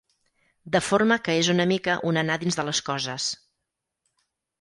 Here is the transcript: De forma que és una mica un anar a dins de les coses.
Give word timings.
De 0.75 0.79
forma 0.85 1.17
que 1.27 1.35
és 1.41 1.49
una 1.53 1.67
mica 1.71 1.97
un 2.11 2.19
anar 2.21 2.37
a 2.39 2.43
dins 2.45 2.57
de 2.61 2.65
les 2.71 2.81
coses. 2.89 3.29